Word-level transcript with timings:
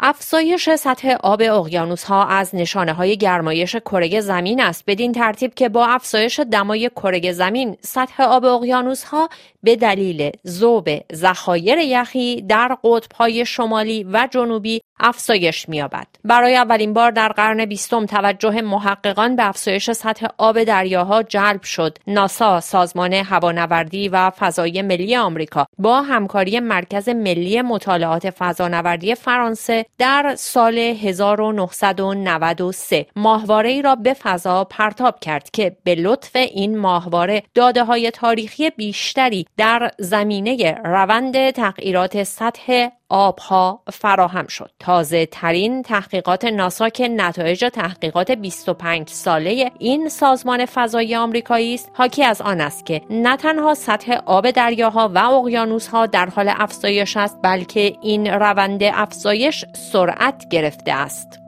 افزایش 0.00 0.70
سطح 0.74 1.16
آب 1.22 1.42
اقیانوس 1.42 2.04
ها 2.04 2.26
از 2.26 2.54
نشانه 2.54 2.92
های 2.92 3.16
گرمایش 3.16 3.76
کره 3.76 4.20
زمین 4.20 4.60
است 4.60 4.84
بدین 4.86 5.12
ترتیب 5.12 5.54
که 5.54 5.68
با 5.68 5.86
افزایش 5.86 6.40
دمای 6.40 6.90
کره 6.96 7.32
زمین 7.32 7.76
سطح 7.80 8.22
آب 8.22 8.44
اقیانوس 8.44 9.04
ها 9.04 9.28
به 9.62 9.76
دلیل 9.76 10.30
ذوب 10.46 10.88
ذخایر 11.14 11.78
یخی 11.78 12.42
در 12.42 12.76
قطب 12.84 13.12
های 13.12 13.46
شمالی 13.46 14.04
و 14.04 14.28
جنوبی 14.30 14.80
افزایش 15.00 15.68
می‌یابد. 15.68 16.06
برای 16.24 16.56
اولین 16.56 16.92
بار 16.92 17.10
در 17.10 17.28
قرن 17.28 17.64
بیستم 17.64 18.06
توجه 18.06 18.60
محققان 18.60 19.36
به 19.36 19.48
افزایش 19.48 19.90
سطح 19.90 20.26
آب 20.38 20.62
دریاها 20.62 21.22
جلب 21.22 21.62
شد. 21.62 21.98
ناسا، 22.06 22.60
سازمان 22.60 23.12
هوانوردی 23.12 24.08
و 24.08 24.30
فضای 24.30 24.82
ملی 24.82 25.16
آمریکا 25.16 25.66
با 25.78 26.02
همکاری 26.02 26.60
مرکز 26.60 27.08
ملی 27.08 27.62
مطالعات 27.62 28.30
فضانوردی 28.30 29.14
فرانسه 29.14 29.86
در 29.98 30.34
سال 30.38 30.78
1993 30.78 33.06
ماهواره 33.16 33.70
ای 33.70 33.82
را 33.82 33.94
به 33.94 34.14
فضا 34.14 34.64
پرتاب 34.64 35.20
کرد 35.20 35.50
که 35.50 35.76
به 35.84 35.94
لطف 35.94 36.36
این 36.36 36.78
ماهواره 36.78 37.42
داده 37.54 37.84
های 37.84 38.10
تاریخی 38.10 38.70
بیشتری 38.70 39.46
در 39.56 39.90
زمینه 39.98 40.80
روند 40.84 41.50
تغییرات 41.50 42.22
سطح 42.22 42.88
آبها 43.08 43.82
فراهم 43.92 44.46
شد. 44.46 44.70
تازه 44.78 45.26
ترین 45.26 45.82
تحقیقات 45.82 46.44
ناسا 46.44 46.88
که 46.88 47.08
نتایج 47.08 47.64
تحقیقات 47.72 48.30
25 48.30 49.08
ساله 49.08 49.70
این 49.78 50.08
سازمان 50.08 50.66
فضایی 50.66 51.16
آمریکایی 51.16 51.74
است 51.74 51.90
حاکی 51.94 52.24
از 52.24 52.40
آن 52.40 52.60
است 52.60 52.86
که 52.86 53.02
نه 53.10 53.36
تنها 53.36 53.74
سطح 53.74 54.12
آب 54.26 54.50
دریاها 54.50 55.10
و 55.14 55.18
اقیانوسها 55.18 56.06
در 56.06 56.28
حال 56.28 56.52
افزایش 56.56 57.16
است 57.16 57.38
بلکه 57.42 57.96
این 58.02 58.26
روند 58.26 58.80
افزایش 58.82 59.64
سرعت 59.92 60.48
گرفته 60.48 60.92
است. 60.92 61.47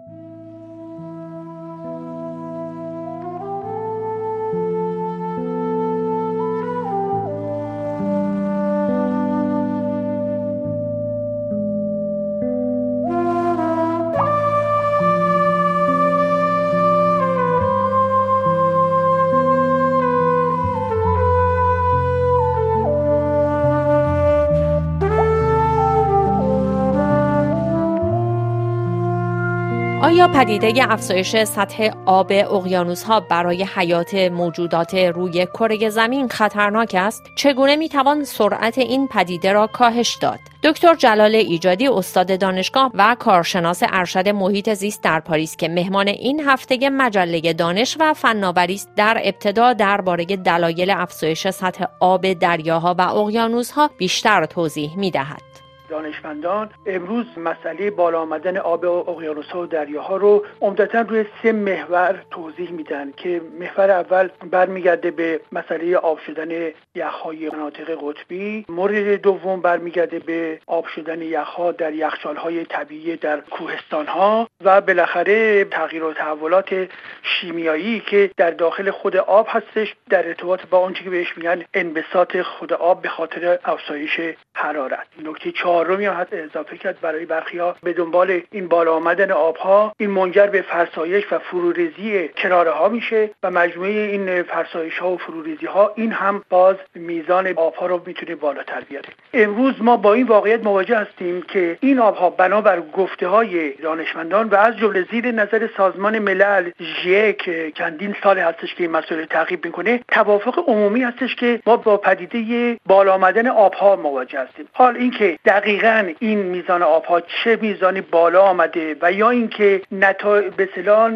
آیا 30.10 30.28
پدیده 30.28 30.92
افزایش 30.92 31.44
سطح 31.44 31.90
آب 32.06 32.32
اقیانوس 32.32 33.02
ها 33.02 33.20
برای 33.20 33.66
حیات 33.74 34.14
موجودات 34.14 34.94
روی 34.94 35.46
کره 35.46 35.88
زمین 35.88 36.28
خطرناک 36.28 36.96
است؟ 36.98 37.22
چگونه 37.36 37.76
می 37.76 37.88
توان 37.88 38.24
سرعت 38.24 38.78
این 38.78 39.08
پدیده 39.08 39.52
را 39.52 39.66
کاهش 39.66 40.18
داد؟ 40.22 40.38
دکتر 40.62 40.94
جلال 40.94 41.34
ایجادی 41.34 41.88
استاد 41.88 42.40
دانشگاه 42.40 42.90
و 42.94 43.16
کارشناس 43.18 43.82
ارشد 43.82 44.28
محیط 44.28 44.74
زیست 44.74 45.02
در 45.02 45.20
پاریس 45.20 45.56
که 45.56 45.68
مهمان 45.68 46.08
این 46.08 46.40
هفته 46.40 46.90
مجله 46.90 47.52
دانش 47.52 47.96
و 48.00 48.14
فناوری 48.14 48.74
است 48.74 48.88
در 48.96 49.20
ابتدا 49.24 49.72
درباره 49.72 50.24
دلایل 50.24 50.90
افزایش 50.90 51.48
سطح 51.48 51.84
آب 52.00 52.32
دریاها 52.32 52.94
و 52.98 53.00
اقیانوسها 53.00 53.90
بیشتر 53.98 54.46
توضیح 54.46 54.96
می 54.96 55.10
دهد. 55.10 55.59
دانشمندان 55.90 56.70
امروز 56.86 57.26
مسئله 57.36 57.90
بالا 57.90 58.20
آمدن 58.20 58.56
آب 58.56 58.84
اقیانوس 58.84 59.46
ها 59.46 59.62
و 59.62 59.66
دریاها 59.66 60.16
رو 60.16 60.44
عمدتا 60.60 61.00
روی 61.00 61.24
سه 61.42 61.52
محور 61.52 62.24
توضیح 62.30 62.70
میدن 62.70 63.12
که 63.16 63.40
محور 63.60 63.90
اول 63.90 64.28
برمیگرده 64.50 65.10
به 65.10 65.40
مسئله 65.52 65.96
آب 65.96 66.18
شدن 66.18 66.70
یخهای 66.94 67.50
مناطق 67.50 67.98
قطبی. 68.02 68.64
مورد 68.68 69.20
دوم 69.22 69.60
برمیگرده 69.60 70.18
به 70.18 70.60
آب 70.66 70.86
شدن 70.86 71.22
یخها 71.22 71.72
در 71.72 71.92
های 72.36 72.64
طبیعی 72.64 73.16
در 73.16 73.40
کوهستان 73.40 74.06
ها 74.06 74.48
و 74.64 74.80
بالاخره 74.80 75.64
تغییر 75.64 76.04
و 76.04 76.12
تحولات 76.12 76.88
شیمیایی 77.22 78.00
که 78.00 78.30
در 78.36 78.50
داخل 78.50 78.90
خود 78.90 79.16
آب 79.16 79.46
هستش 79.50 79.94
در 80.10 80.26
ارتباط 80.26 80.60
با 80.70 80.78
آنچه 80.78 81.04
که 81.04 81.10
بهش 81.10 81.36
میگن 81.36 81.64
انبساط 81.74 82.36
خود 82.36 82.72
آب 82.72 83.02
به 83.02 83.08
خاطر 83.08 83.58
افزایش 83.64 84.20
حرارت. 84.54 85.06
نکته 85.24 85.52
چهارمی 85.80 86.06
هم 86.06 86.20
حتی 86.20 86.36
اضافه 86.36 86.76
کرد 86.76 87.00
برای 87.00 87.26
ها 87.58 87.76
به 87.82 87.92
دنبال 87.92 88.40
این 88.50 88.68
بالا 88.68 88.94
آمدن 88.94 89.30
آبها. 89.30 89.92
این 89.98 90.10
منجر 90.10 90.46
به 90.46 90.62
فرسایش 90.62 91.32
و 91.32 91.38
فروریزی 91.38 92.28
کناره 92.28 92.70
ها 92.70 92.88
میشه 92.88 93.30
و 93.42 93.50
مجموعه 93.50 93.90
این 93.90 94.42
فرسایش 94.42 94.98
ها 94.98 95.10
و 95.10 95.16
فروریزی 95.16 95.66
ها 95.66 95.92
این 95.94 96.12
هم 96.12 96.42
باز 96.48 96.76
میزان 96.94 97.46
آبها 97.56 97.86
رو 97.86 98.02
می‌تونه 98.06 98.34
بالاتر 98.34 98.80
بیاره. 98.80 99.08
امروز 99.34 99.74
ما 99.82 99.96
با 99.96 100.14
این 100.14 100.26
واقعیت 100.26 100.64
مواجه 100.64 100.96
هستیم 100.96 101.42
که 101.42 101.78
این 101.80 101.98
آبها 101.98 102.30
بنابر 102.30 102.80
گفته 102.80 103.28
های 103.28 103.70
دانشمندان 103.70 104.48
و 104.48 104.54
از 104.54 104.76
جمله 104.76 105.06
زیر 105.10 105.30
نظر 105.30 105.68
سازمان 105.76 106.18
ملل 106.18 106.70
ژک 106.80 107.72
چندین 107.74 108.16
سال 108.22 108.38
هستش 108.38 108.74
که 108.74 108.82
این 108.82 108.92
مسئله 108.92 109.26
تعقیب 109.26 109.64
می‌کنه 109.64 110.00
توافق 110.08 110.68
عمومی 110.68 111.02
هستش 111.02 111.34
که 111.34 111.60
ما 111.66 111.76
با 111.76 111.96
پدیده 111.96 112.78
بالا 112.86 113.14
آمدن 113.14 113.46
آبها 113.46 113.96
مواجه 113.96 114.40
هستیم. 114.40 114.68
حال 114.72 114.96
اینکه 114.96 115.38
دقیقا 115.70 116.12
این 116.18 116.38
میزان 116.38 116.82
آبها 116.82 117.20
چه 117.20 117.58
میزانی 117.60 118.00
بالا 118.00 118.42
آمده 118.42 118.96
و 119.02 119.12
یا 119.12 119.30
اینکه 119.30 119.82
نتا... 119.92 120.40
به 120.40 120.68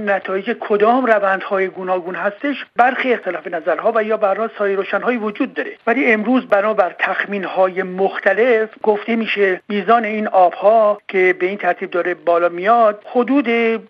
نتایج 0.06 0.56
کدام 0.60 1.06
روندهای 1.06 1.68
گوناگون 1.68 2.14
هستش 2.14 2.66
برخی 2.76 3.12
اختلاف 3.12 3.46
نظرها 3.46 3.92
و 3.94 4.04
یا 4.04 4.16
برای 4.16 4.48
سایر 4.58 4.76
روشنهایی 4.76 5.18
وجود 5.18 5.54
داره. 5.54 5.70
ولی 5.86 6.12
امروز 6.12 6.46
بنابر 6.46 6.94
تخمین 6.98 7.44
های 7.44 7.82
مختلف 7.82 8.68
گفته 8.82 9.16
میشه 9.16 9.60
میزان 9.68 10.04
این 10.04 10.28
آبها 10.28 10.98
که 11.08 11.36
به 11.38 11.46
این 11.46 11.58
ترتیب 11.58 11.90
داره 11.90 12.14
بالا 12.14 12.48
میاد 12.48 13.02
حدود 13.06 13.46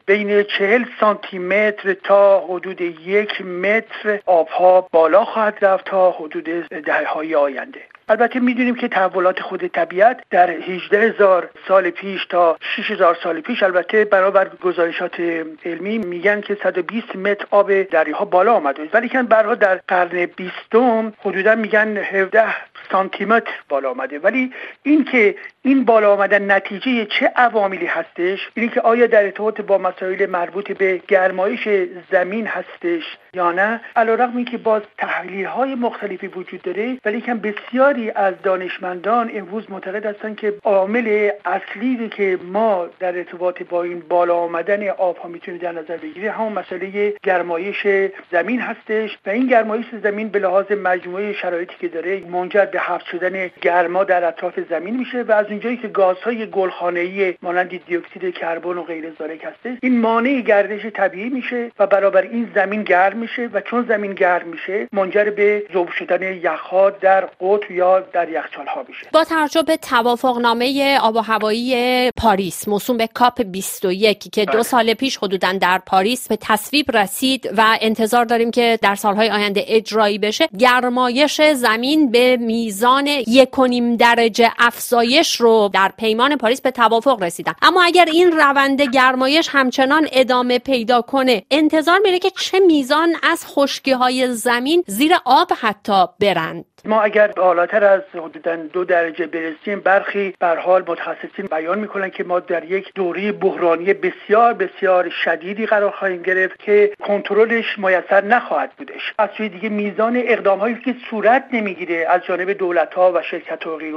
بین 0.07 0.43
چهل 0.43 0.85
سانتی 1.01 1.39
متر 1.39 1.95
تا 1.95 2.41
حدود 2.41 2.81
یک 2.81 3.41
متر 3.41 4.21
آبها 4.27 4.89
بالا 4.93 5.25
خواهد 5.25 5.59
رفت 5.63 5.87
تا 5.87 6.11
حدود 6.11 6.45
دهه 6.69 7.05
های 7.07 7.35
آینده. 7.35 7.81
البته 8.09 8.41
می‌دونیم 8.41 8.75
که 8.75 8.89
تحولات 8.89 9.41
خود 9.41 9.67
طبیعت 9.67 10.21
در 10.31 10.51
18 10.51 11.01
هزار 11.01 11.51
سال 11.69 11.91
پیش 11.91 12.27
تا 12.27 12.57
6 12.77 12.91
هزار 12.91 13.19
سال 13.23 13.41
پیش 13.41 13.63
البته 13.63 14.05
برابر 14.05 14.49
گزارشات 14.63 15.21
علمی 15.65 15.99
میگن 15.99 16.41
که 16.41 16.57
120 16.63 17.17
متر 17.17 17.47
آب 17.51 17.83
دریاها 17.83 18.25
بالا 18.25 18.55
آمده 18.55 18.89
ولی 18.93 19.09
که 19.09 19.23
برها 19.23 19.55
در 19.55 19.81
قرن 19.89 20.27
بیستم 20.27 21.13
حدودا 21.19 21.55
میگن 21.55 21.97
17 21.97 22.45
سانتیمتر 22.93 23.53
بالا 23.69 23.91
آمده. 23.91 24.19
ولی 24.19 24.53
اینکه 24.83 25.35
این 25.63 25.85
بالا 25.85 26.13
آمدن 26.13 26.51
نتیجه 26.51 27.05
چه 27.05 27.33
عواملی 27.37 27.87
هستش؟ 27.87 28.51
اینی 28.55 28.69
که 28.69 28.81
آیا 28.81 29.07
در 29.07 29.23
ارتباط 29.23 29.61
با 29.61 29.79
مسائل 29.79 30.27
مربوط 30.31 30.73
به 30.73 31.01
گرمایش 31.09 31.69
زمین 32.11 32.47
هستش 32.47 33.03
یا 33.35 33.53
نه؟ 33.53 33.81
علیرغم 33.97 34.37
اینکه 34.37 34.59
باز 34.59 34.83
تحلیل 34.99 35.47
های 35.47 35.75
مختلفی 35.75 36.27
وجود 36.27 36.63
داره 36.63 36.99
ولی 37.05 37.21
که 37.21 37.35
بسیاری 37.35 38.11
از 38.11 38.35
دانشمندان 38.43 39.31
امروز 39.35 39.71
معتقد 39.71 40.07
هستند 40.07 40.37
که 40.37 40.55
عامل 40.65 41.31
اصلی 41.45 42.09
که 42.09 42.39
ما 42.43 42.87
در 43.01 43.17
ارتباط 43.17 43.63
با 43.63 43.83
این 43.83 44.01
بالا 44.01 44.37
آمدن 44.37 44.89
آب 44.89 45.17
ها 45.17 45.29
می‌تونیم 45.29 45.61
در 45.61 45.73
نظر 45.73 45.97
بگیریم. 45.97 46.33
همون 46.33 46.53
مسئله 46.53 47.15
گرمایش 47.23 47.87
زمین 48.33 48.61
هستش 48.61 49.19
و 49.27 49.31
این 49.31 49.47
گرمایش 49.47 49.87
زمین 50.03 50.29
به 50.29 50.39
لحاظ 50.39 50.73
مجموعه 50.73 51.33
شرایطی 51.33 51.75
که 51.81 51.89
داره 51.89 52.21
منجر 52.21 52.65
به 52.75 52.81
حفظ 52.81 53.05
شدن 53.11 53.51
گرما 53.63 54.05
در 54.05 54.25
اطراف 54.25 54.61
زمین 54.71 54.97
میشه 54.97 55.23
و 55.23 55.33
از 55.33 55.47
اونجایی 55.47 55.77
که 55.77 55.89
گازهای 55.89 56.47
گلخانه‌ای 56.47 57.35
مانند 57.43 57.71
دیوکسید 57.87 58.35
کربن 58.35 58.79
و 58.79 58.83
غیر 58.83 59.13
زارک 59.19 59.45
هسته 59.45 59.79
این 59.83 60.01
مانع 60.01 60.41
گردش 60.41 60.87
طبیعی 60.87 61.29
میشه 61.29 61.71
و 61.79 61.87
برابر 61.87 62.23
این 62.23 62.51
زمین 62.55 62.83
گرم 62.83 63.17
میشه 63.17 63.51
و 63.53 63.61
چون 63.61 63.87
زمین 63.89 64.13
گرم 64.13 64.49
میشه 64.49 64.89
منجر 64.93 65.31
به 65.31 65.65
ذوب 65.73 65.89
شدن 65.89 66.23
یخها 66.23 66.91
در 66.91 67.21
قطب 67.41 67.71
یا 67.71 68.01
در 68.01 68.29
یخچالها 68.29 68.85
میشه 68.89 69.07
با 69.13 69.25
توجه 69.25 69.63
به 69.63 69.77
توافقنامه 69.77 70.99
آب 71.03 71.17
و 71.17 71.21
هوایی 71.21 72.11
پاریس 72.17 72.69
موسوم 72.69 72.97
به 72.97 73.07
کاپ 73.15 73.43
21 73.43 74.33
که 74.33 74.45
دو 74.45 74.53
بله. 74.53 74.63
سال 74.63 74.95
پیش 74.95 75.17
حدودا 75.17 75.53
در 75.53 75.81
پاریس 75.87 76.29
به 76.29 76.39
تصویب 76.41 76.97
رسید 76.97 77.51
و 77.57 77.79
انتظار 77.81 78.25
داریم 78.25 78.51
که 78.51 78.79
در 78.83 78.95
سالهای 78.95 79.31
آینده 79.31 79.65
اجرایی 79.67 80.19
بشه 80.19 80.49
گرمایش 80.59 81.41
زمین 81.43 82.11
به 82.11 82.37
میزان 82.65 83.07
یک 83.07 83.51
درجه 83.99 84.51
افزایش 84.59 85.41
رو 85.41 85.71
در 85.73 85.93
پیمان 85.99 86.37
پاریس 86.37 86.61
به 86.61 86.71
توافق 86.71 87.23
رسیدن. 87.23 87.53
اما 87.63 87.83
اگر 87.83 88.05
این 88.05 88.33
روند 88.33 88.83
گرمایش 88.83 89.49
همچنان 89.53 90.09
ادامه 90.13 90.59
پیدا 90.59 91.03
کنه 91.03 91.43
انتظار 91.51 91.99
میره 91.99 92.19
که 92.19 92.31
چه 92.31 92.61
میزان 92.61 93.17
از 93.23 93.47
خشکی 93.47 93.93
های 93.93 94.35
زمین 94.35 94.85
زیر 94.87 95.13
آب 95.25 95.53
حتی 95.61 96.05
برند. 96.21 96.74
ما 96.87 97.03
اگر 97.03 97.29
بالاتر 97.29 97.85
از 97.85 98.03
حدودا 98.15 98.57
دو 98.57 98.85
درجه 98.85 99.27
برسیم 99.27 99.81
برخی 99.81 100.35
بر 100.41 100.57
حال 100.57 100.85
متخصصین 100.87 101.47
بیان 101.51 101.79
می‌کنن 101.79 102.11
که 102.11 102.25
ما 102.25 102.41
در 102.41 102.65
یک 102.65 102.93
دوره 102.95 103.33
بحرانی 103.33 103.95
بسیار 103.95 104.53
بسیار 104.53 105.09
شدیدی 105.09 105.67
قرار 105.67 105.91
خواهیم 105.91 106.23
گرفت 106.23 106.59
که 106.59 106.93
کنترلش 107.01 107.79
میسر 107.79 108.25
نخواهد 108.25 108.71
بودش. 108.79 109.15
از 109.19 109.29
سوی 109.37 109.49
دیگه 109.49 109.69
میزان 109.69 110.23
اقدام 110.27 110.59
هایی 110.59 110.75
که 110.75 110.95
صورت 111.11 111.45
نمی‌گیره 111.53 112.07
از 112.09 112.21
جانب 112.25 112.53
دولت 112.53 112.95
ها 112.95 113.13
و 113.13 113.23
شرکت 113.23 113.65
ها 113.65 113.75
و 113.75 113.79
غیر 113.79 113.95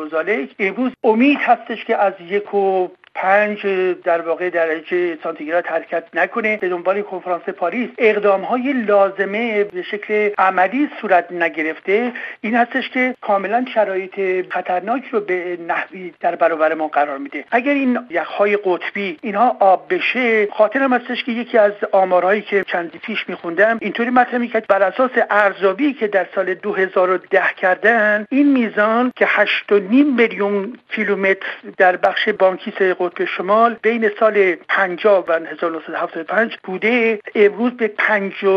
امروز 0.60 0.92
امید 1.04 1.38
هستش 1.42 1.86
که 1.86 1.98
از 1.98 2.14
یک 2.20 2.54
و 2.54 2.88
پنج 3.18 3.68
در 4.04 4.22
واقع 4.22 4.50
درجه 4.50 5.18
سانتیگراد 5.24 5.66
حرکت 5.66 6.04
نکنه 6.14 6.58
به 6.58 6.70
دنبال 6.70 7.02
کنفرانس 7.02 7.42
پاریس 7.42 7.90
اقدام 7.98 8.42
های 8.42 8.74
لازمه 8.74 9.64
به 9.64 9.82
شکل 9.82 10.30
عملی 10.38 10.90
صورت 11.02 11.32
نگرفته. 11.32 12.12
این 12.42 12.56
هستش 12.56 12.90
که 12.90 13.16
کاملا 13.22 13.66
شرایط 13.74 14.46
خطرناک 14.50 15.04
رو 15.12 15.20
به 15.20 15.58
نحوی 15.68 16.14
در 16.20 16.36
برابر 16.36 16.74
ما 16.74 16.88
قرار 16.88 17.18
میده. 17.18 17.44
اگر 17.52 17.74
این 17.74 18.00
یخهای 18.10 18.58
قطبی 18.58 19.18
اینها 19.22 19.58
آب 19.60 19.94
بشه 19.94 20.48
خاطرم 20.52 20.94
هستش 20.94 21.24
که 21.24 21.32
یکی 21.32 21.58
از 21.58 21.74
آمارهایی 21.92 22.42
که 22.42 22.64
چندی 22.64 22.98
پیش 22.98 23.30
میخوندم 23.30 23.78
اینطوری 23.82 24.10
مطرح 24.10 24.38
می‌کرد 24.38 24.68
بر 24.68 24.84
اساس 24.84 25.12
ارزیابی 25.30 25.94
که 25.94 26.08
در 26.08 26.28
سال 26.36 26.54
2010 26.54 27.44
کردن 27.58 28.26
این 28.30 28.52
میزان 28.54 29.12
که 29.16 29.26
8.5 29.26 29.74
میلیون 30.18 30.78
کیلومتر 30.90 31.48
در 31.78 31.98
بخش 31.98 32.30
بانکیس 32.30 32.82
قطب 33.08 33.26
شمال 33.26 33.76
بین 33.82 34.10
سال 34.20 34.56
50 34.56 35.26
و 35.28 35.32
1975 35.32 36.58
بوده. 36.64 37.20
امروز 37.36 37.72
به 37.72 37.92
5.5 37.98 38.48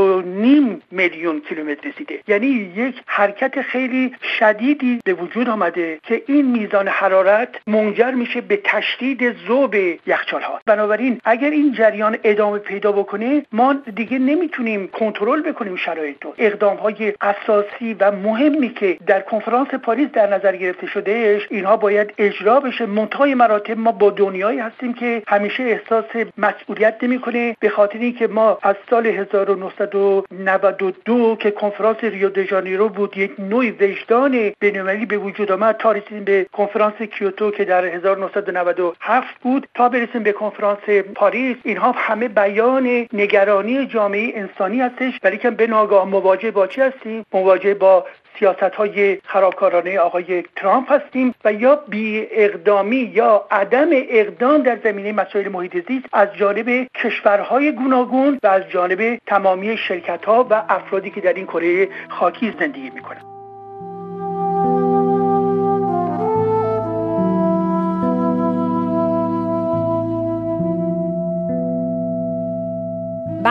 میلیون 0.90 1.40
کیلومتر 1.48 1.88
رسیده. 1.88 2.18
یعنی 2.28 2.46
یک 2.76 3.02
حرکت 3.06 3.62
خیلی 3.62 4.14
شدیدی 4.38 5.00
به 5.04 5.14
وجود 5.14 5.48
آمده 5.48 5.98
که 6.02 6.22
این 6.26 6.46
میزان 6.46 6.88
حرارت 6.88 7.48
منجر 7.66 8.10
میشه 8.10 8.40
به 8.40 8.60
تشدید 8.64 9.36
ذوب 9.46 9.74
یخچال 10.06 10.42
ها 10.42 10.60
بنابراین 10.66 11.20
اگر 11.24 11.50
این 11.50 11.72
جریان 11.72 12.18
ادامه 12.24 12.58
پیدا 12.58 12.92
بکنه 12.92 13.46
ما 13.52 13.72
دیگه 13.94 14.18
نمی‌تونیم 14.18 14.88
کنترل 14.88 15.42
بکنیم 15.42 15.76
شرایط 15.76 16.16
رو. 16.24 16.34
اقدام 16.38 16.76
های 16.76 17.14
اساسی 17.20 17.94
و 18.00 18.10
مهمی 18.12 18.68
که 18.68 18.96
در 19.06 19.20
کنفرانس 19.20 19.68
پاریس 19.68 20.08
در 20.08 20.34
نظر 20.34 20.56
گرفته 20.56 20.86
شدهش 20.86 21.46
اینها 21.50 21.76
باید 21.76 22.14
اجرا 22.18 22.60
بشه. 22.60 22.86
منتهای 22.86 23.34
مراتب 23.34 23.78
ما 23.78 23.92
با 23.92 24.10
دنیا 24.10 24.39
دنیایی 24.40 24.60
هستیم 24.60 24.94
که 24.94 25.22
همیشه 25.28 25.62
احساس 25.62 26.04
مسئولیت 26.38 26.94
نمی‌کنه 27.02 27.56
به 27.60 27.68
خاطر 27.68 27.98
اینکه 27.98 28.26
ما 28.26 28.58
از 28.62 28.76
سال 28.90 29.06
1992 29.06 31.36
که 31.36 31.50
کنفرانس 31.50 32.04
ریو 32.04 32.28
د 32.28 32.42
ژانیرو 32.42 32.88
بود 32.88 33.16
یک 33.16 33.32
نوع 33.38 33.70
وجدان 33.80 34.52
بین‌المللی 34.60 35.06
به 35.06 35.18
وجود 35.18 35.52
آمد. 35.52 35.76
تا 35.76 35.92
رسیدیم 35.92 36.24
به 36.24 36.46
کنفرانس 36.52 37.02
کیوتو 37.02 37.50
که 37.50 37.64
در 37.64 37.84
1997 37.84 39.40
بود 39.42 39.68
تا 39.74 39.88
برسیم 39.88 40.22
به 40.22 40.32
کنفرانس 40.32 40.88
پاریس 41.14 41.56
اینها 41.64 41.94
همه 41.96 42.28
بیان 42.28 43.06
نگرانی 43.12 43.86
جامعه 43.86 44.32
انسانی 44.34 44.80
هستش. 44.80 45.18
ولی 45.22 45.38
که 45.38 45.50
به 45.50 45.66
ناگاه 45.66 46.08
مواجه 46.08 46.50
با 46.50 46.66
چی 46.66 46.80
هستیم؟ 46.80 47.26
مواجه 47.32 47.74
با 47.74 48.04
سیاست 48.38 48.62
های 48.62 49.18
خرابکارانه 49.24 49.98
آقای 49.98 50.44
ترامپ 50.56 50.92
هستیم 50.92 51.34
و 51.44 51.52
یا 51.52 51.76
بی 51.88 52.26
اقدامی 52.30 53.10
یا 53.14 53.46
عدم 53.50 53.88
اقدام 54.20 54.62
در 54.62 54.78
زمینه 54.84 55.12
مسائل 55.12 55.48
محیط 55.48 55.88
زیست 55.88 56.06
از 56.12 56.28
جانب 56.34 56.86
کشورهای 56.94 57.72
گوناگون 57.72 58.38
و 58.42 58.46
از 58.46 58.62
جانب 58.68 59.18
تمامی 59.26 59.76
شرکت 59.76 60.24
ها 60.24 60.46
و 60.50 60.64
افرادی 60.68 61.10
که 61.10 61.20
در 61.20 61.32
این 61.32 61.46
کره 61.46 61.88
خاکی 62.08 62.54
زندگی 62.60 62.90
می‌کنند. 62.90 63.29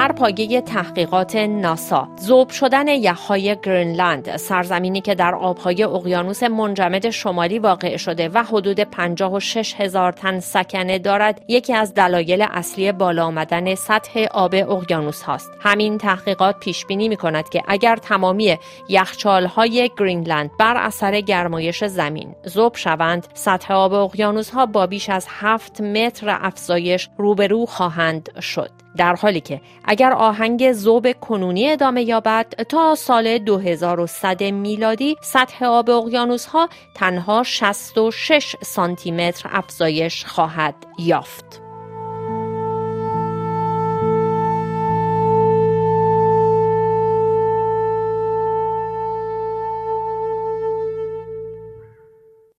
بر 0.09 0.15
پایه 0.15 0.61
تحقیقات 0.61 1.35
ناسا. 1.35 2.07
زوب 2.17 2.49
شدن 2.49 2.87
یخهای 2.87 3.57
گرینلند 3.63 4.37
سرزمینی 4.37 5.01
که 5.01 5.15
در 5.15 5.35
آبهای 5.35 5.83
اقیانوس 5.83 6.43
منجمد 6.43 7.09
شمالی 7.09 7.59
واقع 7.59 7.97
شده 7.97 8.29
و 8.29 8.43
حدود 8.43 8.79
56 8.79 9.75
هزار 9.77 10.11
تن 10.11 10.39
سکنه 10.39 10.99
دارد 10.99 11.41
یکی 11.47 11.73
از 11.73 11.93
دلایل 11.93 12.45
اصلی 12.51 12.91
بالا 12.91 13.25
آمدن 13.25 13.75
سطح 13.75 14.25
آب 14.31 14.55
اقیانوس 14.55 15.21
هاست. 15.21 15.51
همین 15.59 15.97
تحقیقات 15.97 16.59
پیش 16.59 16.85
بینی 16.85 17.09
می 17.09 17.17
کند 17.17 17.49
که 17.49 17.63
اگر 17.67 17.95
تمامی 17.95 18.57
یخچالهای 18.89 19.91
گرینلند 19.97 20.49
بر 20.59 20.77
اثر 20.77 21.21
گرمایش 21.21 21.83
زمین 21.83 22.35
زوب 22.43 22.75
شوند 22.75 23.27
سطح 23.33 23.73
آب 23.73 23.93
اقیانوس 23.93 24.49
ها 24.49 24.65
با 24.65 24.87
بیش 24.87 25.09
از 25.09 25.27
7 25.29 25.81
متر 25.81 26.37
افزایش 26.41 27.09
روبرو 27.17 27.65
خواهند 27.65 28.39
شد. 28.41 28.78
در 28.97 29.15
حالی 29.15 29.41
که 29.41 29.61
اگر 29.85 30.11
آهنگ 30.11 30.71
زوب 30.71 31.11
کنونی 31.11 31.69
ادامه 31.69 32.03
یابد 32.03 32.45
تا 32.69 32.95
سال 32.95 33.37
2100 33.37 34.43
میلادی 34.43 35.15
سطح 35.21 35.65
آب 35.65 35.89
اقیانوس 35.89 36.45
ها 36.45 36.69
تنها 36.95 37.43
66 37.43 38.55
سانتی 38.61 39.11
متر 39.11 39.49
افزایش 39.53 40.25
خواهد 40.25 40.75
یافت. 40.99 41.68